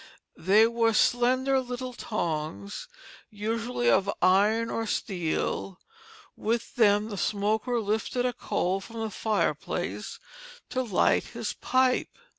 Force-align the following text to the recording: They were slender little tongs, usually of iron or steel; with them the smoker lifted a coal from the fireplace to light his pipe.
They 0.39 0.65
were 0.65 0.93
slender 0.93 1.59
little 1.59 1.93
tongs, 1.93 2.87
usually 3.29 3.87
of 3.87 4.09
iron 4.19 4.71
or 4.71 4.87
steel; 4.87 5.77
with 6.35 6.73
them 6.75 7.09
the 7.09 7.17
smoker 7.17 7.79
lifted 7.79 8.25
a 8.25 8.33
coal 8.33 8.79
from 8.81 9.01
the 9.01 9.11
fireplace 9.11 10.17
to 10.71 10.81
light 10.81 11.25
his 11.25 11.53
pipe. 11.53 12.17